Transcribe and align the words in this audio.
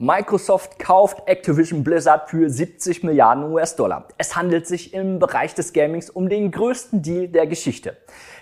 Microsoft 0.00 0.78
kauft 0.78 1.26
Activision 1.26 1.82
Blizzard 1.82 2.30
für 2.30 2.48
70 2.48 3.02
Milliarden 3.02 3.50
US-Dollar. 3.52 4.06
Es 4.16 4.36
handelt 4.36 4.64
sich 4.64 4.94
im 4.94 5.18
Bereich 5.18 5.54
des 5.54 5.72
Gamings 5.72 6.08
um 6.08 6.28
den 6.28 6.52
größten 6.52 7.02
Deal 7.02 7.26
der 7.26 7.48
Geschichte. 7.48 7.96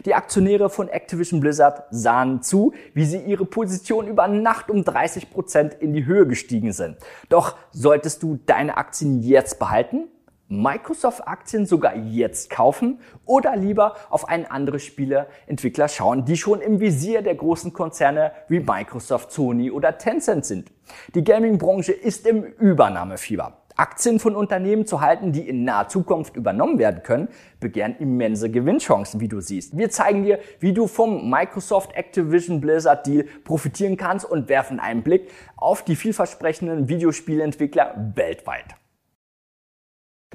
Die 0.04 0.12
Aktionäre 0.12 0.69
von 0.69 0.90
Activision 0.90 1.40
Blizzard 1.40 1.84
sahen 1.90 2.42
zu, 2.42 2.74
wie 2.92 3.06
sie 3.06 3.22
ihre 3.22 3.46
Position 3.46 4.06
über 4.06 4.29
Nacht 4.29 4.69
um 4.69 4.84
30 4.84 5.30
Prozent 5.30 5.72
in 5.72 5.95
die 5.95 6.04
Höhe 6.04 6.27
gestiegen 6.27 6.72
sind. 6.72 6.98
Doch 7.30 7.57
solltest 7.73 8.23
du 8.23 8.38
deine 8.45 8.77
Aktien 8.77 9.23
jetzt 9.23 9.59
behalten? 9.59 10.09
Microsoft-Aktien 10.49 11.67
sogar 11.67 11.97
jetzt 11.97 12.51
kaufen 12.51 13.01
oder 13.24 13.56
lieber 13.56 13.96
auf 14.10 14.28
einen 14.28 14.46
anderen 14.46 14.78
Spieleentwickler 14.78 15.88
schauen, 15.88 16.24
die 16.24 16.37
schon 16.37 16.60
im 16.60 16.78
Visier 16.78 17.23
der 17.23 17.34
großen 17.34 17.73
Konzerne 17.73 18.33
wie 18.48 18.60
Microsoft, 18.60 19.32
Sony 19.32 19.70
oder 19.70 19.98
Tencent 19.98 20.46
sind. 20.46 20.73
Die 21.14 21.24
Gaming-Branche 21.24 21.92
ist 21.92 22.27
im 22.27 22.45
Übernahmefieber. 22.45 23.62
Aktien 23.77 24.19
von 24.20 24.34
Unternehmen 24.34 24.86
zu 24.86 25.02
halten, 25.02 25.32
die 25.32 25.46
in 25.46 25.64
naher 25.64 25.88
Zukunft 25.88 26.34
übernommen 26.34 26.78
werden 26.78 27.02
können, 27.02 27.28
begehren 27.60 27.97
immense 27.98 28.50
Gewinnchancen, 28.50 29.20
wie 29.20 29.28
du 29.28 29.41
siehst. 29.41 29.77
Wir 29.77 29.91
zeigen 29.91 30.22
dir, 30.22 30.38
wie 30.60 30.72
du 30.72 30.86
vom 30.86 31.28
Microsoft 31.28 31.94
Activision 31.94 32.60
Blizzard 32.60 33.06
Deal 33.06 33.27
profitieren 33.44 33.98
kannst 33.98 34.24
und 34.24 34.48
werfen 34.48 34.80
einen 34.80 35.02
Blick 35.02 35.30
auf 35.56 35.83
die 35.83 35.97
vielversprechenden 35.97 36.88
Videospielentwickler 36.88 38.12
weltweit. 38.14 38.77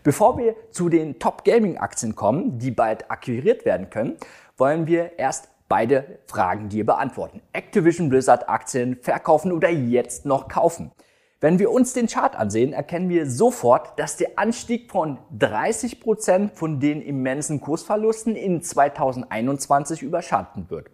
Bevor 0.04 0.40
wir 0.40 0.56
zu 0.72 0.90
den 0.90 1.20
Top 1.20 1.44
Gaming 1.44 1.78
Aktien 1.78 2.16
kommen, 2.16 2.58
die 2.58 2.72
bald 2.72 3.12
akquiriert 3.12 3.66
werden 3.66 3.92
können, 3.92 4.18
wollen 4.58 4.88
wir 4.88 5.20
erst 5.20 5.50
beide 5.70 6.20
Fragen 6.26 6.70
dir 6.70 6.88
beantworten. 6.88 7.42
Activision 7.54 8.10
Blizzard 8.10 8.50
Aktien 8.50 8.98
verkaufen 9.02 9.52
oder 9.52 9.70
jetzt 9.70 10.26
noch 10.26 10.48
kaufen? 10.48 10.92
Wenn 11.40 11.60
wir 11.60 11.72
uns 11.72 11.94
den 11.94 12.08
Chart 12.08 12.36
ansehen, 12.36 12.74
erkennen 12.74 13.10
wir 13.10 13.30
sofort, 13.30 13.98
dass 14.00 14.18
der 14.18 14.38
Anstieg 14.38 14.92
von 14.92 15.20
30 15.38 16.00
Prozent 16.00 16.54
von 16.54 16.80
den 16.80 17.02
immensen 17.02 17.62
Kursverlusten 17.62 18.36
in 18.36 18.64
2021 18.64 20.02
überschattet 20.02 20.72
wird. 20.72 20.90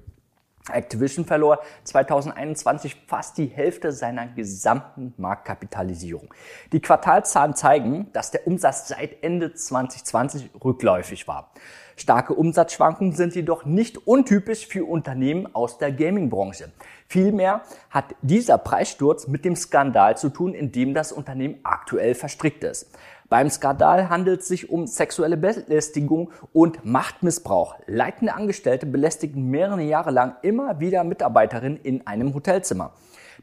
Activision 0.69 1.25
verlor 1.25 1.59
2021 1.83 3.03
fast 3.07 3.37
die 3.37 3.47
Hälfte 3.47 3.91
seiner 3.91 4.27
gesamten 4.27 5.13
Marktkapitalisierung. 5.17 6.33
Die 6.71 6.81
Quartalzahlen 6.81 7.55
zeigen, 7.55 8.11
dass 8.13 8.31
der 8.31 8.47
Umsatz 8.47 8.87
seit 8.87 9.23
Ende 9.23 9.53
2020 9.53 10.49
rückläufig 10.63 11.27
war. 11.27 11.51
Starke 11.99 12.35
Umsatzschwankungen 12.35 13.13
sind 13.13 13.33
jedoch 13.33 13.65
nicht 13.65 14.07
untypisch 14.07 14.67
für 14.67 14.85
Unternehmen 14.85 15.53
aus 15.55 15.79
der 15.79 15.91
Gaming-Branche. 15.91 16.71
Vielmehr 17.07 17.61
hat 17.89 18.13
dieser 18.21 18.59
Preissturz 18.59 19.27
mit 19.27 19.45
dem 19.45 19.55
Skandal 19.55 20.15
zu 20.15 20.29
tun, 20.29 20.53
in 20.53 20.71
dem 20.71 20.93
das 20.93 21.11
Unternehmen 21.11 21.59
aktuell 21.63 22.13
verstrickt 22.13 22.63
ist. 22.63 22.91
Beim 23.29 23.49
Skandal 23.49 24.09
handelt 24.09 24.39
es 24.39 24.47
sich 24.47 24.69
um 24.69 24.87
sexuelle 24.87 25.35
Belästigung 25.35 26.31
und 26.53 26.85
Machtmissbrauch. 26.85 27.75
Leitende 27.85 28.33
Angestellte 28.33 28.85
belästigten 28.85 29.49
mehrere 29.49 29.81
Jahre 29.81 30.11
lang 30.11 30.37
immer 30.43 30.79
wieder 30.79 31.03
Mitarbeiterinnen 31.03 31.77
in 31.81 32.07
einem 32.07 32.33
Hotelzimmer. 32.33 32.93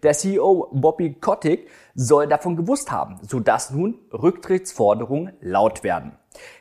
Der 0.02 0.14
CEO 0.14 0.70
Bobby 0.72 1.12
Kotick 1.12 1.68
soll 1.94 2.26
davon 2.26 2.56
gewusst 2.56 2.90
haben, 2.90 3.18
sodass 3.28 3.72
nun 3.72 3.98
Rücktrittsforderungen 4.10 5.34
laut 5.40 5.84
werden. 5.84 6.12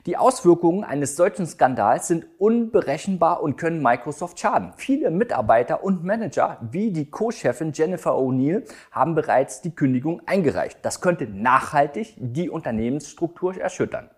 Die 0.05 0.17
Auswirkungen 0.17 0.83
eines 0.83 1.15
solchen 1.15 1.45
Skandals 1.45 2.07
sind 2.07 2.25
unberechenbar 2.37 3.41
und 3.41 3.57
können 3.57 3.81
Microsoft 3.81 4.39
schaden. 4.39 4.73
Viele 4.75 5.11
Mitarbeiter 5.11 5.83
und 5.83 6.03
Manager 6.03 6.57
wie 6.71 6.91
die 6.91 7.09
Co-Chefin 7.09 7.71
Jennifer 7.73 8.11
O'Neill 8.11 8.63
haben 8.91 9.15
bereits 9.15 9.61
die 9.61 9.73
Kündigung 9.73 10.21
eingereicht. 10.25 10.79
Das 10.81 11.01
könnte 11.01 11.25
nachhaltig 11.27 12.15
die 12.17 12.49
Unternehmensstruktur 12.49 13.57
erschüttern. 13.57 14.09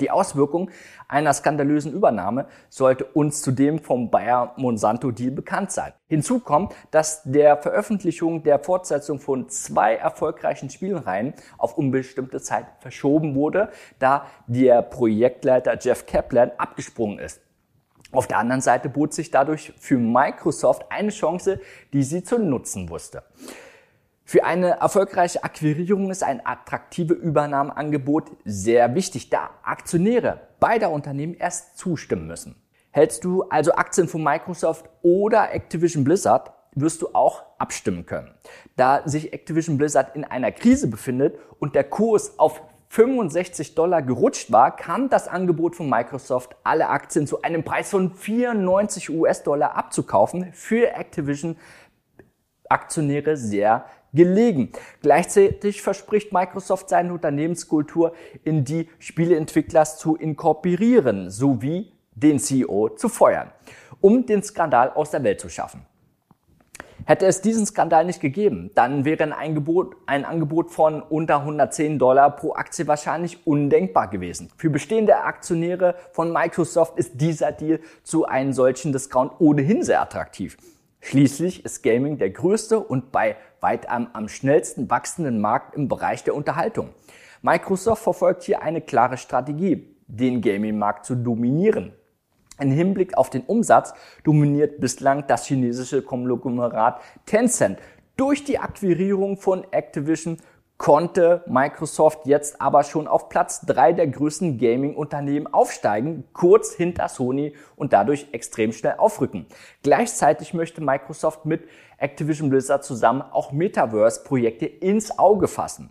Die 0.00 0.10
Auswirkung 0.10 0.70
einer 1.08 1.32
skandalösen 1.32 1.92
Übernahme 1.92 2.46
sollte 2.68 3.04
uns 3.04 3.42
zudem 3.42 3.78
vom 3.78 4.10
Bayer-Monsanto-Deal 4.10 5.30
bekannt 5.30 5.70
sein. 5.70 5.92
Hinzu 6.08 6.40
kommt, 6.40 6.74
dass 6.90 7.22
der 7.24 7.56
Veröffentlichung 7.56 8.42
der 8.42 8.58
Fortsetzung 8.58 9.20
von 9.20 9.48
zwei 9.48 9.94
erfolgreichen 9.94 10.68
Spielreihen 10.68 11.34
auf 11.58 11.78
unbestimmte 11.78 12.40
Zeit 12.40 12.66
verschoben 12.80 13.34
wurde, 13.34 13.70
da 13.98 14.26
der 14.46 14.82
Projektleiter 14.82 15.78
Jeff 15.80 16.06
Kaplan 16.06 16.50
abgesprungen 16.58 17.18
ist. 17.18 17.40
Auf 18.10 18.26
der 18.28 18.38
anderen 18.38 18.60
Seite 18.60 18.88
bot 18.88 19.12
sich 19.12 19.30
dadurch 19.30 19.72
für 19.78 19.98
Microsoft 19.98 20.86
eine 20.90 21.10
Chance, 21.10 21.60
die 21.92 22.04
sie 22.04 22.22
zu 22.22 22.38
nutzen 22.38 22.88
wusste. 22.88 23.24
Für 24.26 24.44
eine 24.44 24.80
erfolgreiche 24.80 25.44
Akquirierung 25.44 26.10
ist 26.10 26.22
ein 26.22 26.44
attraktives 26.46 27.18
Übernahmeangebot 27.18 28.30
sehr 28.46 28.94
wichtig, 28.94 29.28
da 29.28 29.50
Aktionäre 29.62 30.40
beider 30.60 30.90
Unternehmen 30.90 31.34
erst 31.34 31.76
zustimmen 31.76 32.26
müssen. 32.26 32.56
Hältst 32.90 33.24
du 33.24 33.42
also 33.42 33.74
Aktien 33.74 34.08
von 34.08 34.24
Microsoft 34.24 34.88
oder 35.02 35.52
Activision 35.52 36.04
Blizzard, 36.04 36.52
wirst 36.74 37.02
du 37.02 37.08
auch 37.12 37.44
abstimmen 37.58 38.06
können. 38.06 38.34
Da 38.76 39.02
sich 39.04 39.34
Activision 39.34 39.76
Blizzard 39.76 40.16
in 40.16 40.24
einer 40.24 40.52
Krise 40.52 40.88
befindet 40.88 41.38
und 41.58 41.74
der 41.74 41.84
Kurs 41.84 42.38
auf 42.38 42.62
65 42.88 43.74
Dollar 43.74 44.00
gerutscht 44.00 44.50
war, 44.50 44.74
kam 44.74 45.10
das 45.10 45.28
Angebot 45.28 45.76
von 45.76 45.90
Microsoft, 45.90 46.56
alle 46.64 46.88
Aktien 46.88 47.26
zu 47.26 47.42
einem 47.42 47.62
Preis 47.62 47.90
von 47.90 48.14
94 48.14 49.10
US-Dollar 49.10 49.76
abzukaufen, 49.76 50.52
für 50.52 50.94
Activision 50.94 51.56
Aktionäre 52.68 53.36
sehr 53.36 53.84
gelegen. 54.14 54.70
Gleichzeitig 55.02 55.82
verspricht 55.82 56.32
Microsoft 56.32 56.88
seine 56.88 57.12
Unternehmenskultur 57.12 58.14
in 58.44 58.64
die 58.64 58.88
Spieleentwicklers 58.98 59.98
zu 59.98 60.16
inkorporieren 60.16 61.30
sowie 61.30 61.92
den 62.14 62.38
CEO 62.38 62.90
zu 62.90 63.08
feuern, 63.08 63.50
um 64.00 64.24
den 64.24 64.42
Skandal 64.42 64.90
aus 64.90 65.10
der 65.10 65.22
Welt 65.24 65.40
zu 65.40 65.48
schaffen. 65.48 65.84
Hätte 67.06 67.26
es 67.26 67.42
diesen 67.42 67.66
Skandal 67.66 68.06
nicht 68.06 68.20
gegeben, 68.20 68.70
dann 68.74 69.04
wäre 69.04 69.24
ein 69.24 69.34
Angebot, 69.34 69.94
ein 70.06 70.24
Angebot 70.24 70.70
von 70.70 71.02
unter 71.02 71.40
110 71.40 71.98
Dollar 71.98 72.34
pro 72.34 72.54
Aktie 72.54 72.86
wahrscheinlich 72.86 73.46
undenkbar 73.46 74.08
gewesen. 74.08 74.50
Für 74.56 74.70
bestehende 74.70 75.18
Aktionäre 75.18 75.96
von 76.12 76.32
Microsoft 76.32 76.98
ist 76.98 77.20
dieser 77.20 77.52
Deal 77.52 77.80
zu 78.04 78.24
einem 78.24 78.54
solchen 78.54 78.92
Discount 78.92 79.32
ohnehin 79.38 79.82
sehr 79.82 80.00
attraktiv. 80.00 80.56
Schließlich 81.06 81.66
ist 81.66 81.82
Gaming 81.82 82.16
der 82.16 82.30
größte 82.30 82.80
und 82.80 83.12
bei 83.12 83.36
weitem 83.60 84.08
am 84.14 84.26
schnellsten 84.26 84.88
wachsenden 84.88 85.38
Markt 85.38 85.76
im 85.76 85.86
Bereich 85.86 86.24
der 86.24 86.34
Unterhaltung. 86.34 86.94
Microsoft 87.42 88.02
verfolgt 88.02 88.44
hier 88.44 88.62
eine 88.62 88.80
klare 88.80 89.18
Strategie, 89.18 89.94
den 90.06 90.40
Gaming-Markt 90.40 91.04
zu 91.04 91.14
dominieren. 91.14 91.92
Im 92.58 92.70
Hinblick 92.70 93.18
auf 93.18 93.28
den 93.28 93.42
Umsatz 93.42 93.92
dominiert 94.24 94.80
bislang 94.80 95.26
das 95.26 95.44
chinesische 95.44 96.00
Konglomerat 96.00 97.02
Tencent. 97.26 97.78
Durch 98.16 98.42
die 98.44 98.58
Akquirierung 98.58 99.36
von 99.36 99.66
Activision 99.72 100.38
konnte 100.76 101.44
Microsoft 101.46 102.26
jetzt 102.26 102.60
aber 102.60 102.82
schon 102.82 103.06
auf 103.06 103.28
Platz 103.28 103.60
drei 103.64 103.92
der 103.92 104.08
größten 104.08 104.58
Gaming-Unternehmen 104.58 105.46
aufsteigen, 105.46 106.24
kurz 106.32 106.74
hinter 106.74 107.08
Sony 107.08 107.54
und 107.76 107.92
dadurch 107.92 108.28
extrem 108.32 108.72
schnell 108.72 108.94
aufrücken. 108.98 109.46
Gleichzeitig 109.82 110.52
möchte 110.52 110.82
Microsoft 110.82 111.46
mit 111.46 111.68
Activision 111.98 112.50
Blizzard 112.50 112.84
zusammen 112.84 113.22
auch 113.22 113.52
Metaverse-Projekte 113.52 114.66
ins 114.66 115.18
Auge 115.18 115.48
fassen. 115.48 115.90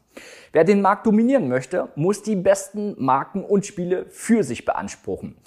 Wer 0.51 0.65
den 0.65 0.81
Markt 0.81 1.07
dominieren 1.07 1.47
möchte, 1.47 1.89
muss 1.95 2.21
die 2.21 2.35
besten 2.35 2.95
Marken 3.03 3.43
und 3.43 3.65
Spiele 3.65 4.05
für 4.07 4.43
sich 4.43 4.65
beanspruchen. 4.65 5.37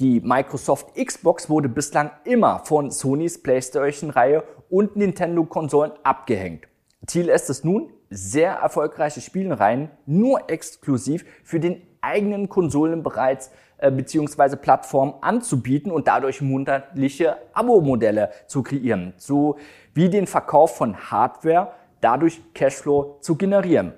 Die 0.00 0.20
Microsoft 0.20 0.94
Xbox 0.94 1.50
wurde 1.50 1.68
bislang 1.68 2.10
immer 2.24 2.60
von 2.64 2.90
Sonys 2.90 3.42
PlayStation-Reihe 3.42 4.44
und 4.70 4.96
Nintendo-Konsolen 4.96 5.92
abgehängt. 6.04 6.68
Ziel 7.06 7.28
ist 7.28 7.50
es 7.50 7.64
nun, 7.64 7.90
sehr 8.10 8.52
erfolgreiche 8.52 9.20
Spielreihen 9.20 9.90
nur 10.06 10.50
exklusiv 10.50 11.24
für 11.44 11.60
den 11.60 11.82
eigenen 12.00 12.48
Konsolen 12.48 13.02
bereits 13.02 13.50
äh, 13.78 13.90
beziehungsweise 13.90 14.56
Plattform 14.56 15.14
anzubieten 15.20 15.92
und 15.92 16.08
dadurch 16.08 16.40
monatliche 16.40 17.36
Abo-Modelle 17.52 18.30
zu 18.46 18.62
kreieren, 18.62 19.14
so 19.16 19.56
wie 19.94 20.08
den 20.08 20.26
Verkauf 20.26 20.76
von 20.76 21.10
Hardware, 21.10 21.72
dadurch 22.00 22.40
Cashflow 22.54 23.18
zu 23.20 23.36
generieren. 23.36 23.92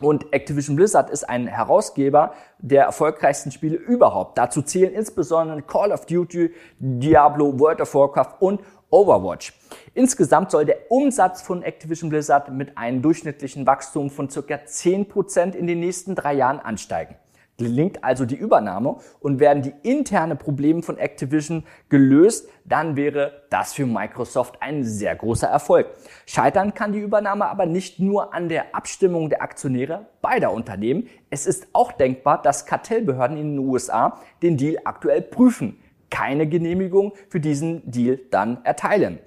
Und 0.00 0.32
Activision 0.32 0.76
Blizzard 0.76 1.10
ist 1.10 1.28
ein 1.28 1.46
Herausgeber 1.46 2.32
der 2.58 2.84
erfolgreichsten 2.84 3.52
Spiele 3.52 3.76
überhaupt. 3.76 4.36
Dazu 4.36 4.62
zählen 4.62 4.92
insbesondere 4.92 5.62
Call 5.62 5.92
of 5.92 6.06
Duty, 6.06 6.50
Diablo, 6.78 7.58
World 7.58 7.80
of 7.80 7.94
Warcraft 7.94 8.34
und 8.40 8.60
Overwatch. 8.94 9.52
Insgesamt 9.94 10.52
soll 10.52 10.66
der 10.66 10.92
Umsatz 10.92 11.42
von 11.42 11.64
Activision 11.64 12.10
Blizzard 12.10 12.52
mit 12.52 12.78
einem 12.78 13.02
durchschnittlichen 13.02 13.66
Wachstum 13.66 14.08
von 14.08 14.28
ca. 14.28 14.38
10% 14.38 15.56
in 15.56 15.66
den 15.66 15.80
nächsten 15.80 16.14
drei 16.14 16.34
Jahren 16.34 16.60
ansteigen. 16.60 17.16
Gelingt 17.56 18.04
also 18.04 18.24
die 18.24 18.36
Übernahme 18.36 18.96
und 19.18 19.40
werden 19.40 19.62
die 19.64 19.74
interne 19.82 20.36
Probleme 20.36 20.82
von 20.82 20.96
Activision 20.96 21.64
gelöst, 21.88 22.48
dann 22.64 22.94
wäre 22.94 23.42
das 23.50 23.72
für 23.72 23.86
Microsoft 23.86 24.60
ein 24.60 24.84
sehr 24.84 25.16
großer 25.16 25.48
Erfolg. 25.48 25.88
Scheitern 26.26 26.74
kann 26.74 26.92
die 26.92 27.00
Übernahme 27.00 27.46
aber 27.46 27.66
nicht 27.66 27.98
nur 27.98 28.32
an 28.32 28.48
der 28.48 28.76
Abstimmung 28.76 29.28
der 29.28 29.42
Aktionäre 29.42 30.06
beider 30.22 30.52
Unternehmen. 30.52 31.08
Es 31.30 31.46
ist 31.46 31.66
auch 31.72 31.90
denkbar, 31.90 32.42
dass 32.42 32.66
Kartellbehörden 32.66 33.36
in 33.36 33.56
den 33.56 33.58
USA 33.58 34.20
den 34.42 34.56
Deal 34.56 34.80
aktuell 34.84 35.22
prüfen, 35.22 35.80
keine 36.14 36.46
Genehmigung 36.46 37.12
für 37.28 37.40
diesen 37.40 37.90
Deal 37.90 38.20
dann 38.30 38.64
erteilen. 38.64 39.18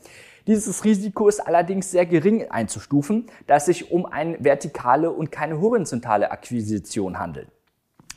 Dieses 0.47 0.85
Risiko 0.85 1.27
ist 1.27 1.41
allerdings 1.41 1.91
sehr 1.91 2.05
gering 2.05 2.49
einzustufen, 2.49 3.25
da 3.45 3.57
es 3.57 3.65
sich 3.65 3.91
um 3.91 4.05
eine 4.05 4.41
vertikale 4.41 5.11
und 5.11 5.29
keine 5.29 5.59
horizontale 5.59 6.31
Akquisition 6.31 7.19
handelt. 7.19 7.49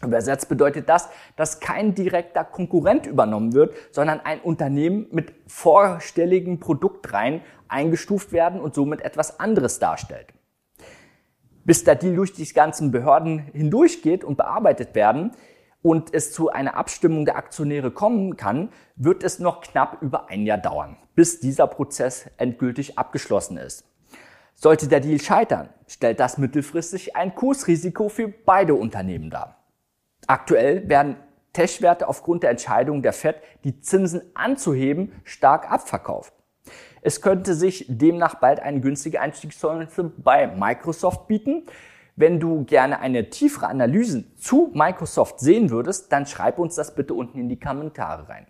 Übersetzt 0.05 0.49
bedeutet 0.49 0.89
das, 0.89 1.09
dass 1.35 1.59
kein 1.59 1.97
direkter 1.97 2.45
Konkurrent 2.45 3.07
übernommen 3.07 3.55
wird, 3.55 3.75
sondern 3.91 4.21
ein 4.21 4.39
Unternehmen 4.39 5.09
mit 5.11 5.33
vorstelligen 5.49 6.61
Produktreihen 6.61 7.41
eingestuft 7.67 8.31
werden 8.31 8.61
und 8.61 8.77
somit 8.77 9.01
etwas 9.01 9.41
anderes 9.41 9.81
darstellt. 9.81 10.29
Bis 11.65 11.83
der 11.83 11.97
Deal 11.97 12.15
durch 12.15 12.33
die 12.35 12.47
ganzen 12.47 12.93
Behörden 12.93 13.41
hindurchgeht 13.53 14.23
und 14.23 14.37
bearbeitet 14.37 14.95
werden 14.95 15.33
und 15.83 16.13
es 16.13 16.33
zu 16.33 16.51
einer 16.51 16.77
Abstimmung 16.77 17.25
der 17.25 17.37
Aktionäre 17.37 17.91
kommen 17.91 18.37
kann, 18.37 18.71
wird 18.97 19.25
es 19.25 19.39
noch 19.39 19.61
knapp 19.61 20.03
über 20.03 20.29
ein 20.29 20.45
Jahr 20.45 20.59
dauern, 20.59 20.97
bis 21.15 21.41
dieser 21.41 21.67
Prozess 21.67 22.29
endgültig 22.37 22.99
abgeschlossen 22.99 23.57
ist. 23.57 23.85
Sollte 24.55 24.89
der 24.89 25.01
Deal 25.01 25.21
scheitern, 25.21 25.71
stellt 25.87 26.21
das 26.21 26.37
mittelfristig 26.37 27.17
ein 27.17 27.35
Kursrisiko 27.35 28.11
für 28.11 28.29
beide 28.29 28.75
Unternehmen 28.75 29.31
dar. 29.31 29.57
Aktuell 30.27 30.89
werden 30.89 31.17
Tech-Werte 31.55 32.07
aufgrund 32.07 32.43
der 32.43 32.51
Entscheidung 32.51 33.03
der 33.03 33.13
Fed, 33.13 33.37
die 33.65 33.81
Zinsen 33.81 34.23
anzuheben, 34.35 35.13
stark 35.25 35.71
abverkauft. 35.71 36.35
Es 37.03 37.23
könnte 37.23 37.55
sich 37.55 37.87
demnach 37.89 38.37
bald 38.37 38.61
eine 38.61 38.81
günstige 38.81 39.21
Einstiegschance 39.21 40.13
bei 40.19 40.47
Microsoft 40.47 41.27
bieten. 41.27 41.65
Wenn 42.21 42.39
du 42.39 42.65
gerne 42.65 43.01
eine 43.01 43.31
tiefere 43.31 43.69
Analyse 43.69 44.37
zu 44.37 44.71
Microsoft 44.75 45.41
sehen 45.41 45.71
würdest, 45.71 46.13
dann 46.13 46.27
schreib 46.27 46.59
uns 46.59 46.75
das 46.75 46.95
bitte 46.95 47.15
unten 47.15 47.39
in 47.39 47.49
die 47.49 47.59
Kommentare 47.59 48.29
rein. 48.29 48.47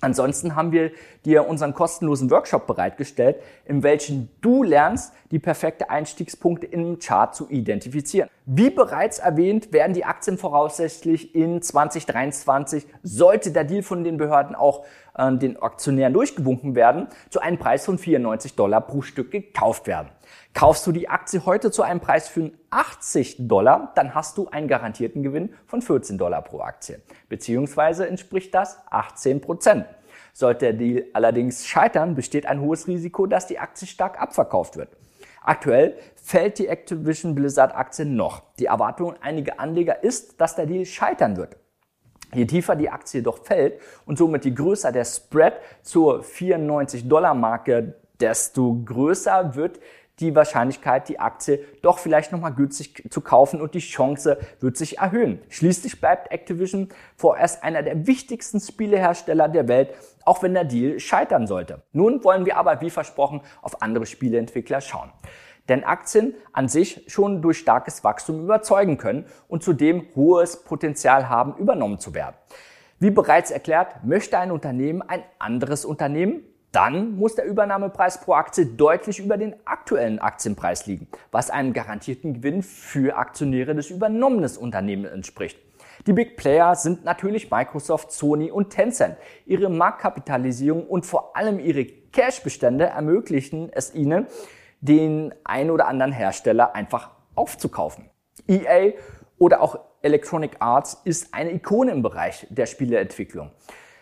Ansonsten 0.00 0.56
haben 0.56 0.72
wir 0.72 0.92
dir 1.26 1.46
unseren 1.46 1.74
kostenlosen 1.74 2.30
Workshop 2.30 2.66
bereitgestellt, 2.66 3.36
in 3.66 3.82
welchem 3.82 4.30
du 4.40 4.62
lernst, 4.62 5.12
die 5.32 5.38
perfekte 5.38 5.90
Einstiegspunkte 5.90 6.66
im 6.66 6.98
Chart 6.98 7.34
zu 7.34 7.50
identifizieren. 7.50 8.30
Wie 8.46 8.70
bereits 8.70 9.18
erwähnt, 9.18 9.70
werden 9.70 9.92
die 9.92 10.06
Aktien 10.06 10.38
voraussichtlich 10.38 11.34
in 11.34 11.60
2023, 11.60 12.86
sollte 13.02 13.50
der 13.50 13.64
Deal 13.64 13.82
von 13.82 14.02
den 14.02 14.16
Behörden 14.16 14.54
auch 14.54 14.86
äh, 15.14 15.30
den 15.36 15.60
Aktionären 15.60 16.14
durchgewunken 16.14 16.74
werden, 16.74 17.08
zu 17.28 17.40
einem 17.40 17.58
Preis 17.58 17.84
von 17.84 17.98
94 17.98 18.54
Dollar 18.54 18.80
pro 18.80 19.02
Stück 19.02 19.30
gekauft 19.30 19.86
werden. 19.86 20.08
Kaufst 20.54 20.86
du 20.86 20.92
die 20.92 21.08
Aktie 21.08 21.44
heute 21.44 21.70
zu 21.70 21.82
einem 21.82 22.00
Preis 22.00 22.28
von 22.28 22.52
80 22.70 23.48
Dollar, 23.48 23.92
dann 23.94 24.14
hast 24.14 24.38
du 24.38 24.48
einen 24.48 24.68
garantierten 24.68 25.22
Gewinn 25.22 25.54
von 25.66 25.82
14 25.82 26.18
Dollar 26.18 26.42
pro 26.42 26.60
Aktie. 26.60 27.00
Beziehungsweise 27.28 28.08
entspricht 28.08 28.54
das 28.54 28.78
18 28.90 29.40
Prozent. 29.40 29.86
Sollte 30.32 30.66
der 30.66 30.72
Deal 30.72 31.04
allerdings 31.12 31.66
scheitern, 31.66 32.14
besteht 32.14 32.46
ein 32.46 32.60
hohes 32.60 32.86
Risiko, 32.86 33.26
dass 33.26 33.46
die 33.46 33.58
Aktie 33.58 33.86
stark 33.86 34.20
abverkauft 34.20 34.76
wird. 34.76 34.96
Aktuell 35.42 35.96
fällt 36.14 36.58
die 36.58 36.68
Activision 36.68 37.34
Blizzard 37.34 37.74
Aktie 37.74 38.04
noch. 38.04 38.42
Die 38.58 38.66
Erwartung 38.66 39.14
einiger 39.20 39.58
Anleger 39.60 40.02
ist, 40.02 40.40
dass 40.40 40.56
der 40.56 40.66
Deal 40.66 40.84
scheitern 40.84 41.36
wird. 41.36 41.56
Je 42.34 42.44
tiefer 42.44 42.76
die 42.76 42.90
Aktie 42.90 43.22
doch 43.22 43.44
fällt 43.44 43.80
und 44.04 44.18
somit 44.18 44.44
je 44.44 44.50
größer 44.50 44.92
der 44.92 45.04
Spread 45.04 45.54
zur 45.82 46.22
94 46.22 47.08
Dollar 47.08 47.34
Marke, 47.34 47.94
desto 48.20 48.82
größer 48.84 49.54
wird 49.54 49.80
die 50.20 50.34
Wahrscheinlichkeit, 50.34 51.08
die 51.08 51.20
Aktie 51.20 51.64
doch 51.82 51.98
vielleicht 51.98 52.32
nochmal 52.32 52.52
günstig 52.52 53.04
zu 53.10 53.20
kaufen 53.20 53.60
und 53.60 53.74
die 53.74 53.78
Chance 53.78 54.38
wird 54.60 54.76
sich 54.76 54.98
erhöhen. 54.98 55.40
Schließlich 55.48 56.00
bleibt 56.00 56.32
Activision 56.32 56.88
vorerst 57.16 57.62
einer 57.62 57.82
der 57.82 58.06
wichtigsten 58.06 58.60
Spielehersteller 58.60 59.48
der 59.48 59.68
Welt, 59.68 59.94
auch 60.24 60.42
wenn 60.42 60.54
der 60.54 60.64
Deal 60.64 60.98
scheitern 60.98 61.46
sollte. 61.46 61.82
Nun 61.92 62.24
wollen 62.24 62.46
wir 62.46 62.56
aber, 62.56 62.80
wie 62.80 62.90
versprochen, 62.90 63.42
auf 63.62 63.80
andere 63.82 64.06
Spieleentwickler 64.06 64.80
schauen. 64.80 65.12
Denn 65.68 65.84
Aktien 65.84 66.34
an 66.52 66.68
sich 66.68 67.04
schon 67.08 67.42
durch 67.42 67.58
starkes 67.58 68.02
Wachstum 68.02 68.42
überzeugen 68.42 68.96
können 68.96 69.26
und 69.48 69.62
zudem 69.62 70.06
hohes 70.16 70.64
Potenzial 70.64 71.28
haben, 71.28 71.54
übernommen 71.58 71.98
zu 71.98 72.14
werden. 72.14 72.36
Wie 72.98 73.10
bereits 73.10 73.50
erklärt, 73.50 74.02
möchte 74.02 74.38
ein 74.38 74.50
Unternehmen 74.50 75.02
ein 75.02 75.22
anderes 75.38 75.84
Unternehmen 75.84 76.42
dann 76.72 77.16
muss 77.16 77.34
der 77.34 77.46
Übernahmepreis 77.46 78.20
pro 78.20 78.34
Aktie 78.34 78.66
deutlich 78.66 79.18
über 79.18 79.36
den 79.36 79.54
aktuellen 79.64 80.18
Aktienpreis 80.18 80.86
liegen, 80.86 81.08
was 81.30 81.50
einem 81.50 81.72
garantierten 81.72 82.34
Gewinn 82.34 82.62
für 82.62 83.16
Aktionäre 83.16 83.74
des 83.74 83.90
übernommenen 83.90 84.56
Unternehmens 84.56 85.12
entspricht. 85.12 85.58
Die 86.06 86.12
Big 86.12 86.36
Player 86.36 86.74
sind 86.74 87.04
natürlich 87.04 87.50
Microsoft, 87.50 88.12
Sony 88.12 88.50
und 88.50 88.70
Tencent. 88.70 89.16
Ihre 89.46 89.68
Marktkapitalisierung 89.68 90.86
und 90.86 91.04
vor 91.04 91.36
allem 91.36 91.58
ihre 91.58 91.84
Cashbestände 91.84 92.84
ermöglichen 92.84 93.70
es 93.72 93.94
ihnen, 93.94 94.26
den 94.80 95.34
ein 95.44 95.70
oder 95.70 95.88
anderen 95.88 96.12
Hersteller 96.12 96.74
einfach 96.74 97.10
aufzukaufen. 97.34 98.08
EA 98.46 98.92
oder 99.38 99.60
auch 99.60 99.80
Electronic 100.02 100.56
Arts 100.60 101.00
ist 101.04 101.34
eine 101.34 101.52
Ikone 101.52 101.90
im 101.90 102.02
Bereich 102.02 102.46
der 102.50 102.66
Spieleentwicklung. 102.66 103.50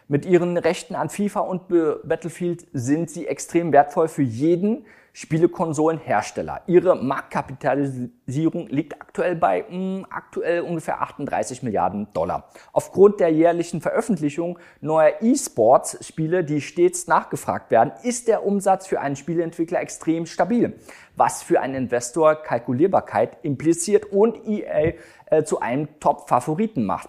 Mit 0.08 0.24
ihren 0.24 0.56
Rechten 0.56 0.94
an 0.94 1.08
FIFA 1.08 1.40
und 1.40 1.62
Battlefield 1.68 2.68
sind 2.72 3.10
sie 3.10 3.26
extrem 3.26 3.72
wertvoll 3.72 4.06
für 4.06 4.22
jeden 4.22 4.86
Spielekonsolenhersteller. 5.12 6.60
Ihre 6.66 6.94
Marktkapitalisierung 6.94 8.68
liegt 8.68 9.00
aktuell 9.00 9.34
bei 9.34 9.62
mh, 9.62 9.70
hm, 9.70 10.06
aktuell 10.10 10.60
ungefähr 10.60 11.00
38 11.00 11.62
Milliarden 11.62 12.06
Dollar. 12.12 12.50
Aufgrund 12.72 13.18
der 13.18 13.32
jährlichen 13.32 13.80
Veröffentlichung 13.80 14.58
neuer 14.80 15.14
E-Sports-Spiele, 15.22 16.44
die 16.44 16.60
stets 16.60 17.06
nachgefragt 17.08 17.70
werden, 17.72 17.92
ist 18.02 18.28
der 18.28 18.44
Umsatz 18.44 18.86
für 18.86 19.00
einen 19.00 19.16
Spieleentwickler 19.16 19.80
extrem 19.80 20.26
stabil, 20.26 20.78
was 21.16 21.42
für 21.42 21.60
einen 21.60 21.74
Investor 21.74 22.36
Kalkulierbarkeit 22.36 23.38
impliziert 23.42 24.12
und 24.12 24.46
EA 24.46 24.92
äh, 25.30 25.44
zu 25.44 25.60
einem 25.60 25.98
Top-Favoriten 25.98 26.84
macht. 26.84 27.08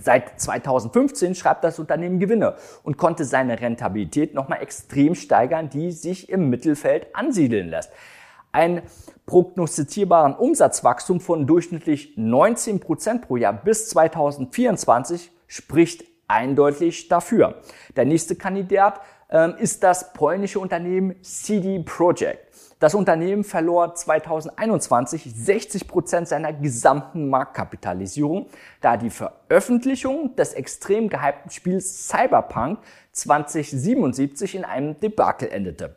Seit 0.00 0.40
2015 0.40 1.34
schreibt 1.34 1.64
das 1.64 1.78
Unternehmen 1.78 2.18
Gewinne 2.18 2.56
und 2.82 2.96
konnte 2.96 3.24
seine 3.24 3.60
Rentabilität 3.60 4.34
nochmal 4.34 4.62
extrem 4.62 5.14
steigern, 5.14 5.68
die 5.68 5.92
sich 5.92 6.28
im 6.28 6.50
Mittelfeld 6.50 7.14
ansiedeln 7.14 7.68
lässt. 7.68 7.92
Ein 8.52 8.82
prognostizierbaren 9.26 10.34
Umsatzwachstum 10.34 11.20
von 11.20 11.46
durchschnittlich 11.46 12.14
19 12.16 12.80
Prozent 12.80 13.22
pro 13.22 13.36
Jahr 13.36 13.52
bis 13.52 13.88
2024 13.90 15.30
spricht 15.46 16.04
eindeutig 16.28 17.08
dafür. 17.08 17.62
Der 17.96 18.04
nächste 18.04 18.36
Kandidat 18.36 19.00
ist 19.58 19.82
das 19.82 20.12
polnische 20.12 20.60
Unternehmen 20.60 21.22
CD 21.22 21.78
Projekt. 21.78 22.52
Das 22.80 22.94
Unternehmen 22.94 23.44
verlor 23.44 23.94
2021 23.94 25.32
60 25.34 25.86
Prozent 25.86 26.28
seiner 26.28 26.52
gesamten 26.52 27.30
Marktkapitalisierung, 27.30 28.48
da 28.80 28.96
die 28.96 29.08
Veröffentlichung 29.08 30.34
des 30.34 30.52
extrem 30.52 31.08
gehypten 31.08 31.50
Spiels 31.50 32.08
Cyberpunk 32.08 32.80
2077 33.12 34.56
in 34.56 34.64
einem 34.64 34.98
Debakel 34.98 35.48
endete. 35.48 35.94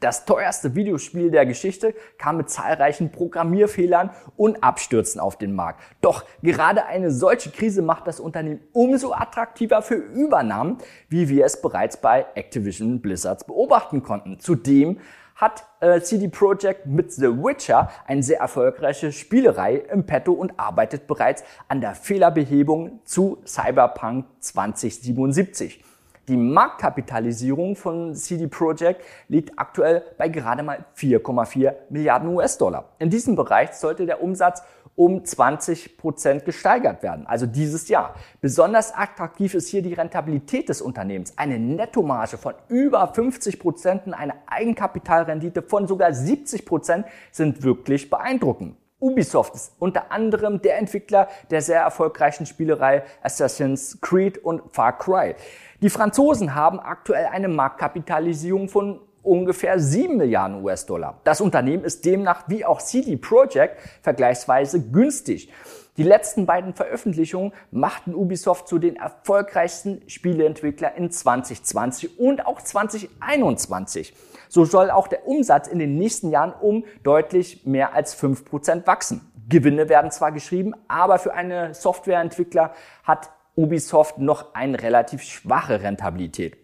Das 0.00 0.24
teuerste 0.24 0.74
Videospiel 0.74 1.30
der 1.30 1.46
Geschichte 1.46 1.94
kam 2.18 2.36
mit 2.36 2.50
zahlreichen 2.50 3.12
Programmierfehlern 3.12 4.10
und 4.36 4.62
Abstürzen 4.62 5.20
auf 5.20 5.38
den 5.38 5.54
Markt. 5.54 5.82
Doch 6.00 6.24
gerade 6.42 6.86
eine 6.86 7.10
solche 7.10 7.50
Krise 7.50 7.80
macht 7.80 8.06
das 8.06 8.20
Unternehmen 8.20 8.60
umso 8.72 9.12
attraktiver 9.12 9.82
für 9.82 9.94
Übernahmen, 9.94 10.78
wie 11.08 11.28
wir 11.28 11.44
es 11.44 11.62
bereits 11.62 11.96
bei 11.96 12.26
Activision 12.34 13.00
Blizzards 13.00 13.44
beobachten 13.44 14.02
konnten. 14.02 14.40
Zudem 14.40 14.98
hat 15.36 15.64
äh, 15.80 16.00
CD 16.00 16.28
Projekt 16.28 16.86
mit 16.86 17.12
The 17.12 17.26
Witcher 17.26 17.90
eine 18.06 18.22
sehr 18.22 18.38
erfolgreiche 18.40 19.12
Spielerei 19.12 19.76
im 19.76 20.06
Petto 20.06 20.32
und 20.32 20.58
arbeitet 20.58 21.06
bereits 21.06 21.44
an 21.68 21.80
der 21.80 21.94
Fehlerbehebung 21.94 23.00
zu 23.04 23.38
Cyberpunk 23.44 24.26
2077. 24.40 25.82
Die 26.28 26.36
Marktkapitalisierung 26.38 27.76
von 27.76 28.14
CD 28.14 28.46
Projekt 28.46 29.02
liegt 29.28 29.58
aktuell 29.58 30.02
bei 30.16 30.28
gerade 30.28 30.62
mal 30.62 30.86
4,4 30.96 31.74
Milliarden 31.90 32.30
US-Dollar. 32.30 32.92
In 32.98 33.10
diesem 33.10 33.36
Bereich 33.36 33.72
sollte 33.72 34.06
der 34.06 34.22
Umsatz 34.22 34.62
um 34.96 35.24
20 35.24 35.98
Prozent 35.98 36.44
gesteigert 36.44 37.02
werden, 37.02 37.26
also 37.26 37.46
dieses 37.46 37.88
Jahr. 37.88 38.14
Besonders 38.40 38.94
attraktiv 38.94 39.54
ist 39.54 39.68
hier 39.68 39.82
die 39.82 39.92
Rentabilität 39.92 40.68
des 40.68 40.80
Unternehmens. 40.80 41.36
Eine 41.36 41.58
Nettomarge 41.58 42.38
von 42.38 42.54
über 42.68 43.06
50 43.08 43.58
Prozent 43.58 44.06
und 44.06 44.14
eine 44.14 44.34
Eigenkapitalrendite 44.46 45.62
von 45.62 45.86
sogar 45.86 46.14
70 46.14 46.64
Prozent 46.64 47.06
sind 47.32 47.62
wirklich 47.62 48.08
beeindruckend. 48.08 48.76
Ubisoft 49.04 49.54
ist 49.54 49.72
unter 49.78 50.10
anderem 50.10 50.62
der 50.62 50.78
Entwickler 50.78 51.28
der 51.50 51.60
sehr 51.60 51.80
erfolgreichen 51.80 52.46
Spielerei 52.46 53.02
Assassin's 53.22 53.98
Creed 54.00 54.38
und 54.38 54.62
Far 54.72 54.98
Cry. 54.98 55.34
Die 55.82 55.90
Franzosen 55.90 56.54
haben 56.54 56.80
aktuell 56.80 57.26
eine 57.26 57.48
Marktkapitalisierung 57.48 58.70
von 58.70 59.00
ungefähr 59.22 59.78
7 59.78 60.16
Milliarden 60.16 60.64
US-Dollar. 60.64 61.20
Das 61.24 61.42
Unternehmen 61.42 61.84
ist 61.84 62.06
demnach 62.06 62.44
wie 62.48 62.64
auch 62.64 62.80
CD 62.80 63.16
Projekt 63.16 63.78
vergleichsweise 64.00 64.80
günstig. 64.80 65.52
Die 65.96 66.02
letzten 66.02 66.44
beiden 66.44 66.74
Veröffentlichungen 66.74 67.52
machten 67.70 68.14
Ubisoft 68.14 68.66
zu 68.66 68.80
den 68.80 68.96
erfolgreichsten 68.96 70.02
Spieleentwickler 70.08 70.96
in 70.96 71.12
2020 71.12 72.18
und 72.18 72.46
auch 72.46 72.60
2021. 72.60 74.12
So 74.48 74.64
soll 74.64 74.90
auch 74.90 75.06
der 75.06 75.28
Umsatz 75.28 75.68
in 75.68 75.78
den 75.78 75.96
nächsten 75.96 76.30
Jahren 76.30 76.52
um 76.52 76.84
deutlich 77.04 77.64
mehr 77.64 77.94
als 77.94 78.20
5% 78.20 78.88
wachsen. 78.88 79.20
Gewinne 79.48 79.88
werden 79.88 80.10
zwar 80.10 80.32
geschrieben, 80.32 80.74
aber 80.88 81.18
für 81.20 81.32
eine 81.32 81.74
Softwareentwickler 81.74 82.72
hat 83.04 83.30
Ubisoft 83.54 84.18
noch 84.18 84.52
eine 84.54 84.82
relativ 84.82 85.22
schwache 85.22 85.80
Rentabilität. 85.80 86.63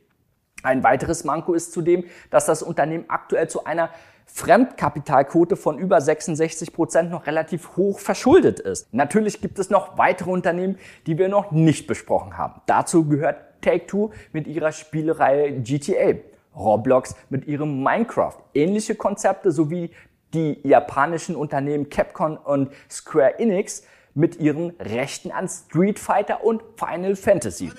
Ein 0.62 0.83
weiteres 0.83 1.25
Manko 1.25 1.55
ist 1.55 1.73
zudem, 1.73 2.05
dass 2.31 2.47
das 2.47 2.62
Unternehmen 2.62 3.05
aktuell 3.09 3.49
zu 3.49 3.64
einer 3.64 3.90
Fremdkapitalquote 4.26 5.57
von 5.57 5.79
über 5.79 6.00
66 6.00 6.73
Prozent 6.73 7.11
noch 7.11 7.26
relativ 7.26 7.76
hoch 7.76 7.99
verschuldet 7.99 8.61
ist. 8.61 8.93
Natürlich 8.95 9.40
gibt 9.40 9.59
es 9.59 9.71
noch 9.71 9.99
weitere 9.99 10.31
Unternehmen, 10.31 10.79
die 11.07 11.19
wir 11.19 11.29
noch 11.29 11.50
nicht 11.50 11.87
besprochen 11.87 12.38
haben. 12.38 12.61
Dazu 12.67 13.07
gehört 13.07 13.37
Take-Two 13.61 14.11
mit 14.33 14.47
ihrer 14.47 14.73
Spielereihe 14.73 15.61
GTA, 15.61 16.14
Roblox 16.57 17.14
mit 17.29 17.47
ihrem 17.47 17.83
Minecraft, 17.83 18.37
ähnliche 18.55 18.95
Konzepte 18.95 19.50
sowie 19.50 19.90
die 20.33 20.61
japanischen 20.62 21.35
Unternehmen 21.35 21.90
Capcom 21.90 22.37
und 22.37 22.71
Square 22.88 23.38
Enix 23.40 23.83
mit 24.14 24.37
ihren 24.37 24.71
Rechten 24.81 25.33
an 25.33 25.49
Street 25.49 25.99
Fighter 25.99 26.45
und 26.45 26.62
Final 26.76 27.17
Fantasy. 27.17 27.71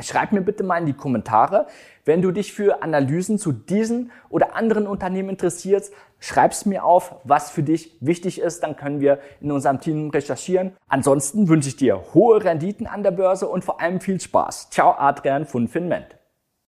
Schreib 0.00 0.32
mir 0.32 0.40
bitte 0.40 0.62
mal 0.62 0.78
in 0.78 0.86
die 0.86 0.92
Kommentare, 0.92 1.66
wenn 2.04 2.22
du 2.22 2.30
dich 2.30 2.52
für 2.52 2.82
Analysen 2.82 3.38
zu 3.38 3.52
diesen 3.52 4.12
oder 4.28 4.54
anderen 4.54 4.86
Unternehmen 4.86 5.30
interessierst, 5.30 5.92
schreib's 6.20 6.66
mir 6.66 6.84
auf, 6.84 7.16
was 7.24 7.50
für 7.50 7.62
dich 7.62 7.96
wichtig 8.00 8.40
ist, 8.40 8.62
dann 8.62 8.76
können 8.76 9.00
wir 9.00 9.18
in 9.40 9.50
unserem 9.50 9.80
Team 9.80 10.10
recherchieren. 10.10 10.76
Ansonsten 10.88 11.48
wünsche 11.48 11.68
ich 11.68 11.76
dir 11.76 12.14
hohe 12.14 12.42
Renditen 12.44 12.86
an 12.86 13.02
der 13.02 13.10
Börse 13.10 13.48
und 13.48 13.64
vor 13.64 13.80
allem 13.80 14.00
viel 14.00 14.20
Spaß. 14.20 14.70
Ciao, 14.70 14.92
Adrian 14.92 15.46
von 15.46 15.68
Finment. 15.68 16.15